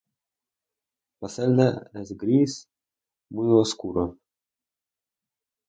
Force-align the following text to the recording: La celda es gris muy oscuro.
La 1.25 1.29
celda 1.33 1.67
es 2.01 2.17
gris 2.17 2.55
muy 3.29 3.53
oscuro. 3.61 4.17